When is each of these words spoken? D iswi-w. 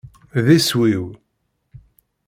D 0.45 0.47
iswi-w. 0.57 1.05